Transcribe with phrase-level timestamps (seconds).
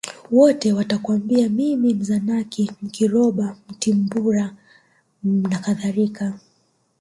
[0.31, 4.49] Wote watakwambia mimi Mzanaki Mkiroba Mtimbaru
[5.23, 6.33] nakadhalika